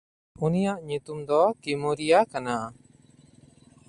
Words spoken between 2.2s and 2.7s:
ᱠᱟᱱᱟ᱾